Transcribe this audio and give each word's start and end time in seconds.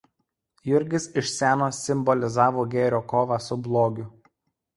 Jurgis 0.69 1.03
iš 1.21 1.27
seno 1.33 1.67
simbolizavo 1.81 2.65
gėrio 2.73 3.03
kovą 3.13 3.39
su 3.51 3.61
blogiu. 3.71 4.09